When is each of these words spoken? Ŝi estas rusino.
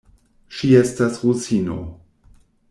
Ŝi 0.59 0.69
estas 0.79 1.19
rusino. 1.27 1.79